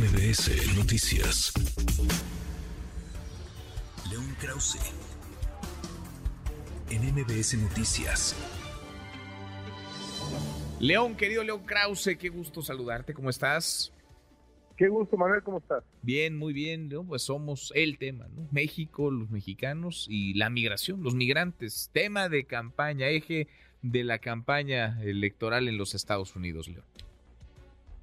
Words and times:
MBS 0.00 0.78
Noticias. 0.78 1.52
León 4.10 4.34
Krause. 4.40 4.78
En 6.88 7.02
MBS 7.12 7.58
Noticias. 7.58 8.34
León, 10.80 11.16
querido 11.16 11.44
León 11.44 11.66
Krause, 11.66 12.16
qué 12.18 12.30
gusto 12.30 12.62
saludarte, 12.62 13.12
¿cómo 13.12 13.28
estás? 13.28 13.92
Qué 14.78 14.88
gusto, 14.88 15.18
Manuel, 15.18 15.42
¿cómo 15.42 15.58
estás? 15.58 15.84
Bien, 16.00 16.34
muy 16.38 16.54
bien, 16.54 16.88
León, 16.88 17.06
pues 17.06 17.20
somos 17.20 17.70
el 17.74 17.98
tema, 17.98 18.26
¿no? 18.34 18.48
México, 18.52 19.10
los 19.10 19.28
mexicanos 19.28 20.06
y 20.08 20.32
la 20.32 20.48
migración, 20.48 21.02
los 21.02 21.14
migrantes, 21.14 21.90
tema 21.92 22.30
de 22.30 22.46
campaña, 22.46 23.08
eje 23.08 23.48
de 23.82 24.04
la 24.04 24.18
campaña 24.18 24.98
electoral 25.02 25.68
en 25.68 25.76
los 25.76 25.94
Estados 25.94 26.34
Unidos, 26.36 26.68
León. 26.68 26.86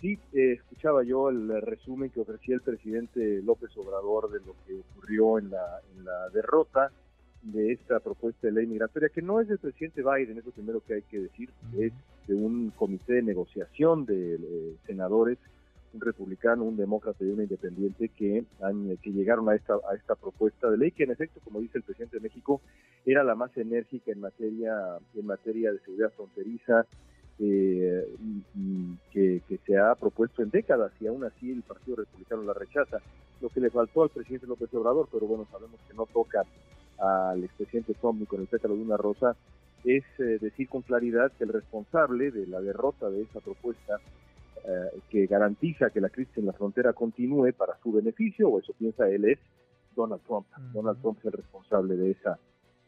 Sí, 0.02 0.20
eh, 0.34 0.54
escuchaba 0.54 1.04
yo 1.04 1.30
el 1.30 1.62
resumen 1.62 2.12
que 2.12 2.20
ofrecía 2.20 2.56
el 2.56 2.62
presidente 2.62 3.42
López 3.42 3.76
Obrador 3.78 4.32
de 4.32 4.40
lo 4.40 4.56
que 4.66 4.76
ocurrió 4.76 5.40
en 5.40 5.50
la, 5.50 5.82
en 5.96 6.06
la 6.06 6.30
derrota 6.30 6.92
de 7.42 7.72
esta 7.72 8.00
propuesta 8.00 8.48
de 8.48 8.54
ley 8.54 8.68
migratoria, 8.68 9.10
que 9.10 9.22
no 9.22 9.40
es 9.40 9.48
del 9.48 9.58
presidente 9.58 10.04
Biden, 10.04 10.38
es 10.38 10.46
lo 10.46 10.52
primero 10.52 10.82
que 10.82 10.96
hay 10.96 11.02
que 11.04 11.20
decir, 11.20 11.50
es 11.78 11.94
de 12.28 12.36
un 12.36 12.72
comité 12.72 13.14
de 13.14 13.22
negociación 13.24 14.06
de 14.06 14.36
eh, 14.36 14.76
senadores, 14.86 15.40
un 15.94 16.02
republicano, 16.02 16.64
un 16.64 16.78
demócrata 16.78 17.24
y 17.24 17.30
un 17.30 17.42
independiente 17.42 18.10
que, 18.10 18.44
han, 18.62 18.98
que 18.98 19.12
llegaron 19.12 19.50
a 19.50 19.56
esta, 19.56 19.76
a 19.90 19.96
esta 19.96 20.16
propuesta 20.16 20.70
de 20.70 20.78
ley, 20.78 20.92
que 20.92 21.04
en 21.04 21.12
efecto, 21.12 21.40
como 21.44 21.62
dice 21.62 21.78
el 21.78 21.84
presidente 21.84 22.18
de 22.18 22.24
México, 22.24 22.62
era 23.06 23.24
la 23.24 23.34
más 23.34 23.56
enérgica 23.58 24.12
en 24.12 24.20
materia, 24.20 24.98
en 25.16 25.26
materia 25.26 25.72
de 25.72 25.80
seguridad 25.80 26.12
fronteriza, 26.16 26.86
eh, 27.40 28.16
que, 29.12 29.42
que, 29.48 29.58
se 29.66 29.78
ha 29.78 29.94
propuesto 29.96 30.42
en 30.42 30.50
décadas 30.50 30.92
y 31.00 31.08
aún 31.08 31.24
así 31.24 31.52
el 31.52 31.62
Partido 31.62 31.98
Republicano 31.98 32.44
la 32.44 32.54
rechaza. 32.54 33.00
Lo 33.42 33.50
que 33.50 33.60
le 33.60 33.70
faltó 33.70 34.04
al 34.04 34.10
presidente 34.10 34.48
López 34.48 34.74
Obrador, 34.74 35.08
pero 35.12 35.28
bueno, 35.28 35.48
sabemos 35.52 35.80
que 35.88 35.94
no 35.94 36.08
toca 36.08 36.44
al 36.98 37.44
expresidente 37.44 37.94
Trump 37.94 38.20
ni 38.20 38.26
con 38.26 38.42
el 38.42 38.48
pétalo 38.48 38.76
de 38.76 38.82
una 38.82 38.98
rosa, 38.98 39.36
es 39.84 40.04
eh, 40.20 40.40
decir 40.42 40.68
con 40.68 40.82
claridad 40.82 41.32
que 41.38 41.44
el 41.44 41.54
responsable 41.54 42.32
de 42.32 42.48
la 42.48 42.60
derrota 42.60 43.10
de 43.10 43.22
esa 43.22 43.40
propuesta 43.40 44.00
eh, 44.66 45.00
que 45.10 45.28
garantiza 45.28 45.92
que 45.92 46.02
la 46.02 46.10
crisis 46.10 46.38
en 46.38 46.48
la 46.48 46.54
frontera 46.54 46.94
continúe 46.94 47.54
para 47.54 47.78
su 47.84 47.92
beneficio, 47.92 48.50
o 48.50 48.60
eso 48.60 48.74
piensa 48.74 49.08
él, 49.08 49.26
es 49.26 49.40
Donald 49.96 50.22
Trump. 50.24 50.48
Donald 50.74 51.00
Trump 51.02 51.20
es 51.20 51.26
el 51.26 51.34
responsable 51.34 51.96
de 51.96 52.12
esa 52.12 52.40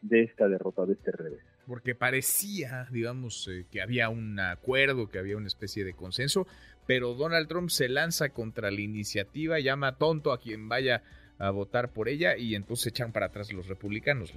de 0.02 0.22
esta 0.22 0.48
derrota, 0.48 0.86
de 0.86 0.94
este 0.94 1.12
revés. 1.12 1.40
Porque 1.66 1.94
parecía, 1.94 2.88
digamos, 2.90 3.48
eh, 3.48 3.66
que 3.70 3.80
había 3.80 4.08
un 4.08 4.40
acuerdo, 4.40 5.08
que 5.08 5.18
había 5.18 5.36
una 5.36 5.46
especie 5.46 5.84
de 5.84 5.94
consenso, 5.94 6.46
pero 6.86 7.14
Donald 7.14 7.48
Trump 7.48 7.70
se 7.70 7.88
lanza 7.88 8.30
contra 8.30 8.70
la 8.70 8.80
iniciativa, 8.80 9.60
llama 9.60 9.96
tonto 9.96 10.32
a 10.32 10.40
quien 10.40 10.68
vaya 10.68 11.02
a 11.38 11.50
votar 11.50 11.90
por 11.90 12.08
ella 12.08 12.36
y 12.36 12.54
entonces 12.54 12.88
echan 12.88 13.12
para 13.12 13.26
atrás 13.26 13.52
los 13.52 13.68
republicanos. 13.68 14.32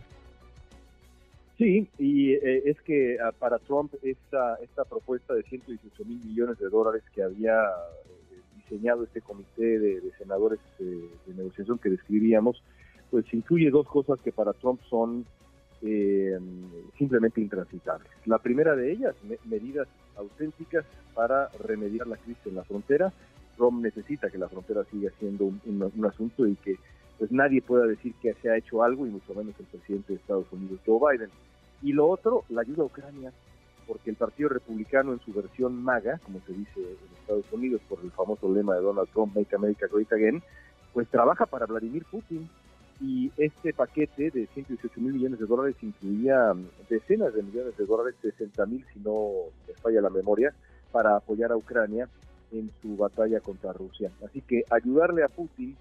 Sí, 1.58 1.88
y 2.00 2.34
eh, 2.34 2.64
es 2.66 2.82
que 2.82 3.18
ah, 3.20 3.32
para 3.32 3.60
Trump 3.60 3.94
esta, 4.02 4.56
esta 4.56 4.86
propuesta 4.86 5.34
de 5.34 5.44
118 5.44 6.06
mil 6.06 6.20
millones 6.26 6.58
de 6.58 6.70
dólares 6.70 7.04
que 7.14 7.22
había 7.22 7.62
eh, 7.62 8.40
diseñado 8.58 9.04
este 9.04 9.22
comité 9.22 9.80
de, 9.80 10.02
senadores 10.18 10.60
de 10.80 11.10
negociación 11.36 11.78
que 11.78 11.90
describíamos, 11.90 12.64
pues 13.12 13.32
incluye 13.34 13.70
dos 13.70 13.88
cosas 13.88 14.20
que 14.22 14.32
para 14.32 14.54
Trump 14.54 14.82
son 14.90 15.26
eh, 15.86 16.40
simplemente 16.98 17.42
intransitables. 17.42 18.10
La 18.26 18.38
primera 18.38 18.76
de 18.76 18.92
ellas, 18.92 19.16
medidas 19.46 19.88
auténticas 20.16 20.86
para 21.14 21.50
remediar 21.60 22.08
la 22.08 22.18
crisis 22.18 22.46
en 22.46 22.56
la 22.56 22.64
frontera. 22.64 23.12
Trump 23.58 23.84
necesita 23.84 24.30
que 24.30 24.38
la 24.38 24.48
frontera 24.48 24.84
siga 24.86 25.12
siendo 25.20 25.46
un, 25.46 26.06
asunto 26.06 26.48
y 26.48 26.56
que 26.56 26.78
pues 27.20 27.32
nadie 27.32 27.62
pueda 27.62 27.86
decir 27.86 28.14
que 28.22 28.34
se 28.36 28.50
ha 28.50 28.58
hecho 28.58 28.82
algo 28.82 29.06
y 29.06 29.10
mucho 29.10 29.34
menos 29.36 29.54
el 29.60 29.66
presidente 29.66 30.14
de 30.14 30.20
Estados 30.20 30.48
Unidos, 30.52 30.80
Joe 30.86 31.00
Biden. 31.00 31.30
Y 31.82 31.92
lo 31.92 32.08
otro, 32.08 32.46
la 32.50 32.62
ayuda 32.62 32.84
a 32.84 32.86
Ucrania, 32.86 33.34
porque 33.86 34.10
el 34.10 34.16
Partido 34.16 34.50
Republicano 34.50 35.12
en 35.12 35.20
su 35.20 35.34
versión 35.34 35.84
MAGA, 35.84 36.20
como 36.20 36.40
se 36.48 36.54
dice 36.54 36.80
en 36.80 37.18
Estados 37.20 37.46
Unidos 37.52 37.82
por 37.90 38.00
el 38.02 38.12
famoso 38.12 38.52
lema 38.52 38.76
de 38.76 38.82
Donald 38.82 39.10
Trump, 39.10 39.36
Make 39.36 39.56
America 39.56 39.88
Great 39.92 40.12
Again, 40.14 40.42
pues 40.94 41.08
trabaja 41.10 41.46
para 41.46 41.66
Vladimir 41.66 42.06
Putin 42.10 42.50
y 43.04 43.30
este 43.36 43.74
paquete 43.74 44.32
de 44.32 44.48
118 44.54 45.02
mil 45.02 45.14
millones 45.14 45.38
de 45.38 45.46
dólares 45.46 45.76
incluía 45.82 46.54
mm, 46.54 46.66
decenas 46.90 47.34
de 47.34 47.44
millones 47.44 47.76
de 47.76 47.86
dólares, 47.86 48.16
60 48.22 48.66
mil 48.66 48.86
si 48.94 49.00
no 49.02 49.30
me 49.68 49.74
falla 49.74 50.00
la 50.00 50.10
memoria, 50.10 50.54
para 50.92 51.18
apoyar 51.18 51.52
a 51.52 51.58
Ucrania 51.58 52.08
en 52.54 52.72
su 52.82 52.96
batalla 52.96 53.42
contra 53.42 53.74
Rusia. 53.74 54.10
Así 54.26 54.42
que 54.42 54.64
ayudarle 54.70 55.24
a 55.24 55.28
Putin 55.28 55.76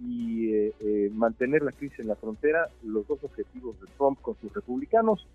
y 0.00 0.54
eh, 0.54 0.72
eh, 0.80 1.10
mantener 1.12 1.62
la 1.62 1.72
crisis 1.72 1.98
en 1.98 2.08
la 2.08 2.16
frontera, 2.16 2.68
los 2.82 3.06
dos 3.06 3.22
objetivos 3.22 3.78
de 3.78 3.86
Trump 3.98 4.18
con 4.22 4.34
sus 4.40 4.52
republicanos, 4.54 5.26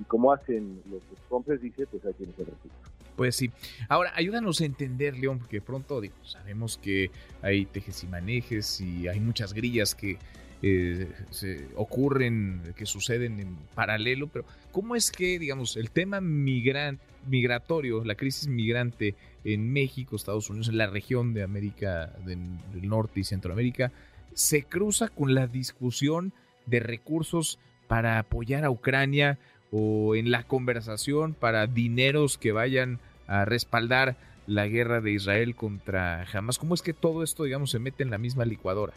y 0.00 0.04
como 0.04 0.32
hacen 0.32 0.80
los 0.90 1.02
Trump 1.28 1.48
les 1.48 1.60
dice, 1.60 1.86
pues 1.86 2.02
tienes 2.16 2.38
el 2.38 2.46
resultado. 2.46 2.92
Pues 3.16 3.36
sí. 3.36 3.50
Ahora, 3.88 4.12
ayúdanos 4.14 4.60
a 4.60 4.64
entender, 4.64 5.16
León, 5.16 5.38
porque 5.38 5.60
pronto 5.60 6.00
digo, 6.00 6.14
sabemos 6.22 6.78
que 6.78 7.10
hay 7.42 7.66
tejes 7.66 8.04
y 8.04 8.06
manejes 8.06 8.80
y 8.80 9.08
hay 9.08 9.20
muchas 9.20 9.54
grillas 9.54 9.94
que 9.94 10.18
eh, 10.62 11.08
se 11.30 11.68
ocurren, 11.76 12.62
que 12.76 12.86
suceden 12.86 13.40
en 13.40 13.56
paralelo, 13.74 14.28
pero 14.28 14.44
¿cómo 14.72 14.96
es 14.96 15.10
que, 15.10 15.38
digamos, 15.38 15.76
el 15.76 15.90
tema 15.90 16.20
migratorio, 16.20 18.04
la 18.04 18.14
crisis 18.14 18.48
migrante 18.48 19.14
en 19.44 19.72
México, 19.72 20.16
Estados 20.16 20.48
Unidos, 20.48 20.68
en 20.68 20.78
la 20.78 20.86
región 20.86 21.34
de 21.34 21.42
América 21.42 22.12
del, 22.24 22.40
Norte 22.82 23.20
y 23.20 23.24
Centroamérica, 23.24 23.92
se 24.32 24.62
cruza 24.64 25.08
con 25.08 25.34
la 25.34 25.46
discusión 25.46 26.32
de 26.66 26.80
recursos 26.80 27.58
para 27.86 28.18
apoyar 28.18 28.64
a 28.64 28.70
Ucrania 28.70 29.38
o 29.70 30.14
en 30.14 30.30
la 30.30 30.44
conversación 30.44 31.34
para 31.34 31.66
dineros 31.66 32.38
que 32.38 32.52
vayan 32.52 32.98
a 33.26 33.44
respaldar 33.44 34.16
la 34.46 34.66
guerra 34.66 35.00
de 35.00 35.12
Israel 35.12 35.54
contra 35.54 36.24
Hamas? 36.32 36.58
¿Cómo 36.58 36.74
es 36.74 36.82
que 36.82 36.92
todo 36.92 37.22
esto, 37.22 37.44
digamos, 37.44 37.70
se 37.70 37.78
mete 37.78 38.02
en 38.02 38.10
la 38.10 38.18
misma 38.18 38.44
licuadora? 38.44 38.94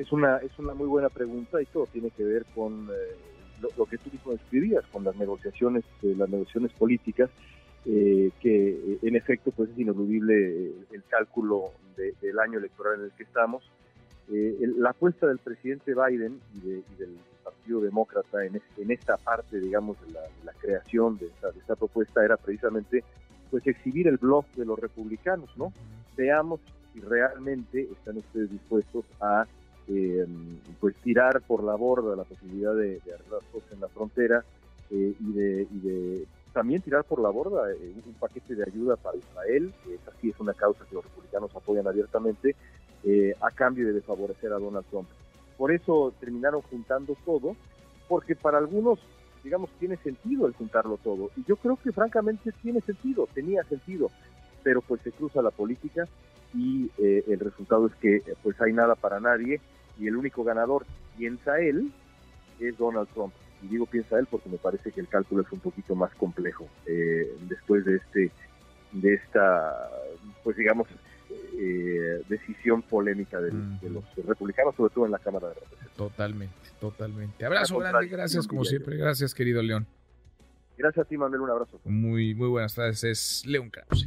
Es 0.00 0.12
una, 0.12 0.38
es 0.38 0.58
una 0.58 0.72
muy 0.72 0.86
buena 0.86 1.10
pregunta 1.10 1.60
y 1.60 1.66
todo 1.66 1.84
tiene 1.84 2.10
que 2.10 2.24
ver 2.24 2.46
con 2.54 2.88
eh, 2.90 3.66
lo, 3.76 3.84
que 3.84 3.98
tú 3.98 4.08
mismo 4.10 4.32
describías, 4.32 4.82
con 4.86 5.04
las 5.04 5.14
negociaciones, 5.16 5.84
eh, 6.02 6.14
las 6.16 6.30
negociaciones 6.30 6.72
políticas, 6.72 7.28
eh, 7.84 8.30
que 8.40 8.98
en 9.02 9.14
efecto 9.14 9.50
pues 9.50 9.68
es 9.68 9.78
ineludible 9.78 10.72
el 10.90 11.04
cálculo 11.06 11.72
del 11.98 12.38
año 12.38 12.58
electoral 12.58 13.00
en 13.00 13.04
el 13.06 13.12
que 13.12 13.24
estamos. 13.24 13.62
la 14.30 14.88
apuesta 14.88 15.26
del 15.26 15.36
presidente 15.36 15.92
Biden 15.92 16.40
y, 16.54 16.60
del 16.98 17.18
Partido 17.44 17.82
Demócrata 17.82 18.42
en, 18.42 18.58
esta 18.90 19.18
parte, 19.18 19.60
digamos, 19.60 19.98
de 20.00 20.14
la, 20.14 20.52
creación 20.62 21.18
de 21.18 21.26
esta, 21.26 21.50
de 21.50 21.58
esta, 21.58 21.76
propuesta 21.76 22.24
era 22.24 22.38
precisamente 22.38 23.04
pues 23.50 23.66
exhibir 23.66 24.08
el 24.08 24.16
blog 24.16 24.46
de 24.56 24.64
los 24.64 24.78
republicanos, 24.78 25.50
¿no? 25.58 25.74
Veamos 26.16 26.58
si 26.94 27.00
realmente 27.00 27.82
están 27.82 28.16
ustedes 28.16 28.50
dispuestos 28.50 29.04
a 29.20 29.46
eh, 29.92 30.24
pues 30.78 30.94
tirar 31.02 31.42
por 31.42 31.64
la 31.64 31.74
borda 31.74 32.14
la 32.14 32.22
posibilidad 32.22 32.72
de, 32.74 33.00
de 33.00 33.12
arreglar 33.12 33.40
cosas 33.50 33.72
en 33.72 33.80
la 33.80 33.88
frontera 33.88 34.44
eh, 34.88 35.14
y, 35.18 35.32
de, 35.32 36.26
también 36.52 36.80
tirar 36.80 37.02
por 37.02 37.20
la 37.20 37.28
borda 37.28 37.72
eh, 37.72 37.92
un 38.06 38.14
paquete 38.14 38.54
de 38.54 38.62
ayuda 38.62 38.94
para 38.94 39.18
Israel, 39.18 39.74
que 39.82 39.94
esa 39.94 40.12
sí 40.20 40.30
es 40.30 40.38
una 40.38 40.54
causa 40.54 40.84
que 40.88 40.94
los 40.94 41.04
republicanos 41.04 41.50
apoyan 41.56 41.88
abiertamente, 41.88 42.54
a 43.40 43.50
cambio 43.50 43.86
de 43.86 43.94
desfavorecer 43.94 44.52
a 44.52 44.58
Donald 44.58 44.84
Trump. 44.90 45.08
Por 45.56 45.72
eso 45.72 46.12
terminaron 46.20 46.60
juntando 46.60 47.16
todo, 47.24 47.56
porque 48.08 48.36
para 48.36 48.58
algunos, 48.58 48.98
digamos, 49.42 49.70
tiene 49.78 49.96
sentido 49.96 50.46
el 50.46 50.52
juntarlo 50.52 50.98
todo. 51.02 51.30
Y 51.34 51.44
yo 51.44 51.56
creo 51.56 51.78
que 51.82 51.92
francamente 51.92 52.52
tiene 52.62 52.82
sentido, 52.82 53.26
tenía 53.32 53.64
sentido, 53.64 54.10
pero 54.62 54.82
pues 54.82 55.00
se 55.00 55.12
cruza 55.12 55.40
la 55.40 55.50
política 55.50 56.06
y 56.52 56.90
el 56.98 57.40
resultado 57.40 57.86
es 57.86 57.94
que 57.94 58.22
pues 58.42 58.60
hay 58.60 58.74
nada 58.74 58.94
para 58.96 59.18
nadie 59.18 59.60
y 60.00 60.08
el 60.08 60.16
único 60.16 60.42
ganador, 60.42 60.86
piensa 61.16 61.60
él, 61.60 61.92
es 62.58 62.76
Donald 62.78 63.08
Trump. 63.14 63.32
Y 63.62 63.68
digo 63.68 63.84
piensa 63.84 64.18
él 64.18 64.26
porque 64.30 64.48
me 64.48 64.56
parece 64.56 64.90
que 64.90 65.00
el 65.00 65.08
cálculo 65.08 65.42
es 65.42 65.52
un 65.52 65.60
poquito 65.60 65.94
más 65.94 66.14
complejo 66.14 66.66
eh, 66.86 67.30
después 67.42 67.84
de 67.84 67.96
este, 67.96 68.30
de 68.92 69.14
esta, 69.14 69.90
pues 70.42 70.56
digamos, 70.56 70.88
eh, 71.58 72.22
decisión 72.28 72.80
polémica 72.80 73.38
de, 73.40 73.52
los 73.90 74.04
republicanos, 74.26 74.74
sobre 74.74 74.94
todo 74.94 75.04
en 75.04 75.12
la 75.12 75.18
Cámara 75.18 75.48
de 75.48 75.54
Representantes. 75.54 75.96
Totalmente, 75.96 76.54
totalmente. 76.80 77.44
Abrazo 77.44 77.78
grande, 77.78 78.08
gracias 78.08 78.46
como 78.46 78.64
siempre, 78.64 78.96
gracias 78.96 79.34
querido 79.34 79.62
León. 79.62 79.86
Gracias 80.78 81.04
a 81.04 81.08
ti, 81.08 81.18
Manuel, 81.18 81.42
un 81.42 81.50
abrazo. 81.50 81.78
Muy, 81.84 82.34
muy 82.34 82.48
buenas 82.48 82.74
tardes, 82.74 83.04
es 83.04 83.44
León 83.44 83.68
Krause. 83.68 84.06